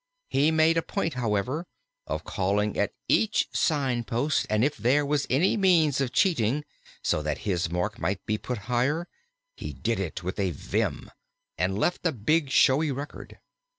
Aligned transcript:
He 0.29 0.49
made 0.49 0.77
a 0.77 0.81
point, 0.81 1.13
however, 1.13 1.67
of 2.07 2.23
calling 2.23 2.75
at 2.75 2.93
each 3.07 3.47
sign 3.53 4.03
post, 4.03 4.47
and 4.49 4.63
if 4.63 4.75
there 4.75 5.05
was 5.05 5.27
any 5.29 5.55
means 5.55 6.01
of 6.01 6.11
cheating, 6.11 6.65
so 7.03 7.21
that 7.21 7.37
his 7.45 7.69
mark 7.69 7.99
might 7.99 8.25
be 8.25 8.39
put 8.39 8.57
higher, 8.65 9.07
he 9.55 9.73
did 9.73 9.99
it 9.99 10.23
with 10.23 10.39
a 10.39 10.49
vim, 10.49 11.11
and 11.55 11.77
left 11.77 12.03
a 12.03 12.11
big, 12.11 12.49
showy 12.49 12.91
record. 12.91 13.37